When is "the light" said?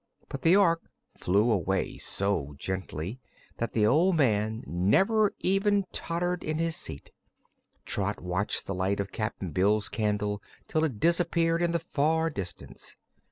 8.65-8.99